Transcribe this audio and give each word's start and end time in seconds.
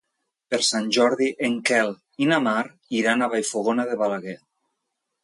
Per 0.51 0.59
Sant 0.67 0.85
Jordi 0.95 1.27
en 1.49 1.57
Quel 1.71 1.93
i 2.25 2.29
na 2.31 2.39
Mar 2.47 2.63
iran 3.01 3.21
a 3.21 3.29
Vallfogona 3.35 3.87
de 3.91 3.99
Balaguer. 4.01 4.35